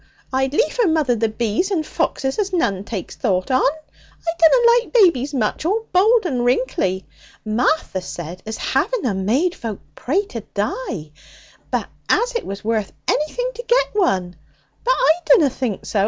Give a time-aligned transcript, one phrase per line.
[0.33, 3.61] I'd liefer mother the bees and foxes as none takes thought on.
[3.61, 7.05] I dunna like babies much all bald and wrinkly.
[7.45, 11.11] Martha said as having 'em made folk pray to die,
[11.69, 14.35] but as it was worth anything to get one.
[14.83, 15.99] But I dunna think so.